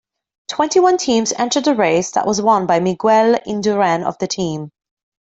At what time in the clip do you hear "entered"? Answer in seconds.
1.31-1.65